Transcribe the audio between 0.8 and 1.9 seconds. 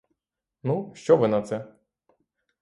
що ви на це?